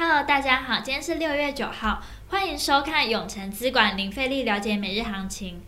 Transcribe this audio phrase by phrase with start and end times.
[0.00, 5.60] Hello，大家好，今天是六月九号，欢迎收看永诚资管零费力了解每日行情。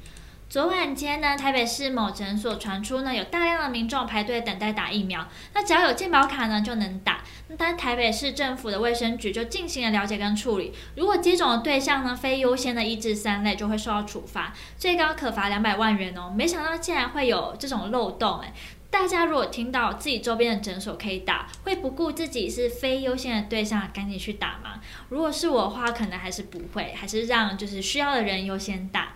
[0.49, 7.25] 昨晚间呢，台北市某诊所传出呢，有大量的民众排队等待打疫苗，那只要有健保卡呢就能打。
[7.59, 16.33] 但台北市政府的卫生局就进行了了解跟处理，如果接种的对象呢非优先的一至三类，就会受到处罚，最高可罚两百万元哦。
[16.33, 18.53] 没想到竟然会有这种漏洞哎。
[18.91, 24.81] 大家如果听到自己周边的诊所可以打，会不顾自己是非优先的对象，赶紧去打吗？
[25.09, 29.15] 如果是我的话，可能还是不会，还是让就是需要的人优先打。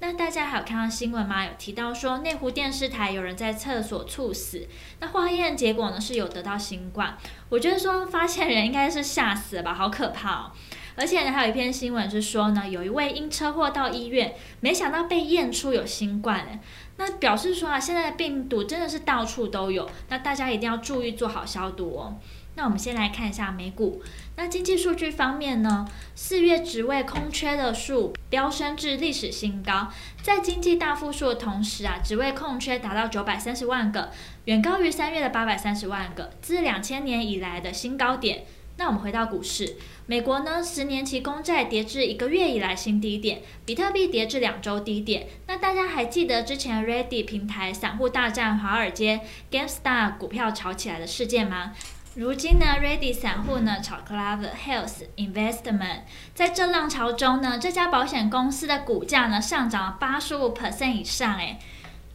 [0.00, 1.46] 那大家还有看到新闻吗？
[1.46, 4.68] 有提到说内湖电视台有人在厕所猝死，
[5.00, 7.16] 那化验结果呢是有得到新冠。
[7.48, 10.52] 我觉得说发现人应该是吓死了吧，好可怕哦。
[10.96, 16.60] 而且呢，还有一篇新闻是说呢，有一位因车祸到医院，没想到被验出有新冠诶。
[16.96, 22.16] 那表示说啊，现在的病毒真的是到处都有，那大家一定要注意做好消毒哦。
[22.56, 24.00] 那我们先来看一下美股。
[24.36, 29.88] 那经济数据方面呢，四月职位空缺的数飙升至历史新高，
[30.22, 34.12] 在经济大复苏的同时啊，职位空缺达到九百三十万个，
[34.44, 38.44] 远高于三月的八百三十万个，自两千年以来的新高点。
[38.76, 45.28] 那我们回到股市，美国呢，十年期公债跌至一个月以来新低点，比特币跌至两周低点。
[45.46, 51.72] 那大家还记得之前 Reddit 平台散户大战华尔街，Gamestar 股票炒起来的事件吗？
[52.16, 56.00] 如今呢，Reddit 散户呢炒 Clover Health Investment，
[56.34, 61.58] 在这浪潮中呢，这家保险公司的股价呢上涨了八十五 percent 以上，诶。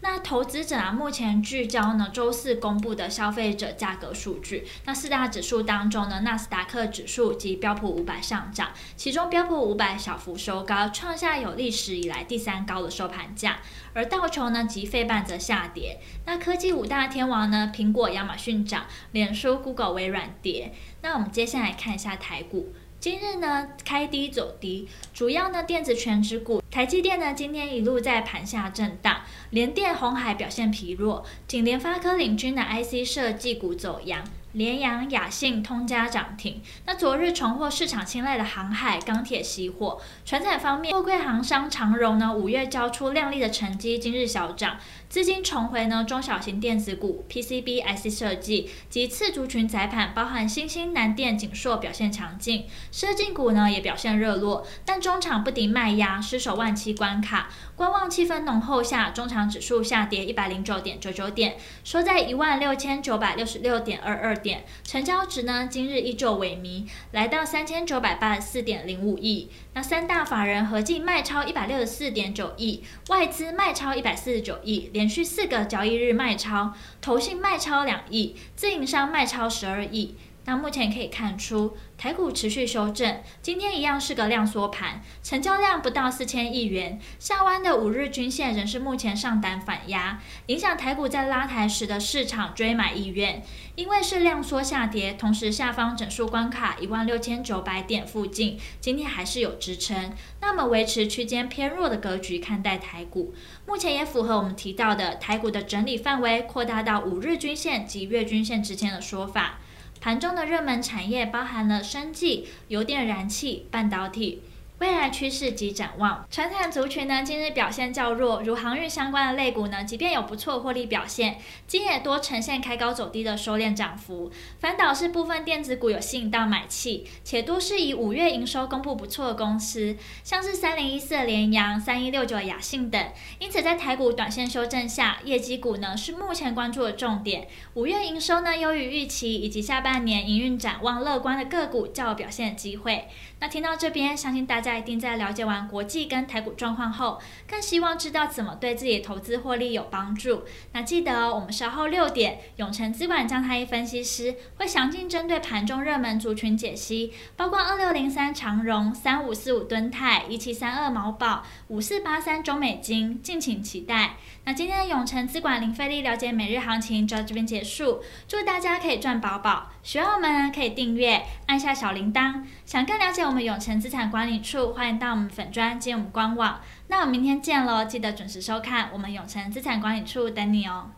[0.02, 4.66] 那投资者啊，目前聚焦呢周四公布的消费者价格数据。
[4.86, 13.60] 那四大指数当中呢，纳斯达克指数及标普五百上涨，其中标普五百小幅收高，创下有历史以来第三高的收盘价。
[13.94, 16.00] 而道琼呢及费半则下跌。
[16.26, 20.74] 那科技五大天王呢，苹果、亚马逊涨，脸书、Google、微软跌。
[21.02, 22.74] 那我们接下来看一下台股。
[23.02, 29.22] 今日呢开低走低，主要呢电子全指股，台积电呢今天一路在盘下震荡，
[29.52, 34.22] 联电、红海表现疲弱，仅联发科领军的 IC 设计股走阳。
[34.54, 36.60] 联阳、雅信、通家涨停。
[36.88, 40.02] 那昨日重获市场青睐的航海、钢铁熄火。
[40.26, 44.78] 传产方面，货柜航商长荣呢，五月交出亮丽的成绩，今日小涨。
[45.08, 52.66] 资金重回呢中小型电子股、PCB、IC 设计及次族群载盘，包含新兴、南电、景硕表现强劲。
[52.92, 57.50] 设计股呢也表现热络，但中场不敌卖压，失守万七关卡。
[57.76, 64.39] 观望气氛浓厚下，中场指数下跌一百零九点九九点，收在一万六千九百六十六点二二。
[64.40, 69.50] 点成交值呢，今日依旧萎靡，来到三千九百八十四点零五亿。
[69.74, 80.16] 那三大法人合计卖超一百六十四点九亿，外资卖超一百四十九亿，连续四个交易日卖超，投信卖超两亿，自营商卖超十二亿。
[80.50, 87.00] 那目前可以看出，台股持续修正，今天一样是个量缩盘，成交量不到四千亿元。
[87.20, 93.44] 下弯的五日均线仍是目前上档反压，影响台股在拉抬时的市场追买意愿。
[93.76, 100.12] 因为是量缩下跌，同时下方整数关卡一万六千九百点附近，今天还是有支撑。
[100.42, 103.36] 那么维持区间偏弱的格局看待台股，
[103.68, 109.60] 目前也符合我们提到的台股的整理范围扩大到五日均线及月均线之间的说法。
[110.02, 114.42] 盘中的热门产业包含了生技、油电、燃气、半导体。
[114.80, 124.32] 未来趋势及展望，传产族群呢，今日表现较弱，如航运相关的类股呢，即便有不错获利表现，今也多呈现开高走低的收敛涨幅。
[124.60, 133.12] 反倒是部分电子股有吸引到买气，且多是以五月营收公布不错的公司，像是三零一四的联阳、三一六九的亚信等。
[133.38, 137.50] 因此，在台股短线修正下，业绩股呢是目前关注的重点。
[137.74, 143.10] 五月营收呢优于预期，以及下半年营运展望乐观的个股较有表现的机会。
[143.42, 144.69] 那听到这边，相信大家。
[144.78, 150.44] 一定在了解完国际跟台股状况后，更希望知道怎么对自己投资获利有帮助。
[150.74, 164.18] 那记得，我们稍后六点，永诚资管张太一分析师会详尽针对盘中热门族群解析，包括二六零三长荣、三五四五敦泰、一七三二毛宝、五四八三中美金，敬请期待。
[164.46, 169.72] 那今天的永诚资管零费力了解每日行情就到这边结束，祝大家可以赚饱饱。
[169.84, 172.44] 喜欢我们呢，可以订阅，按下小铃铛。
[172.66, 176.60] 想更了解我们永诚资产管理处欢迎到我们粉专及我们官网。
[176.88, 180.92] 那我们明天见喽，记得准时收看我们永诚资产管理处等你哦。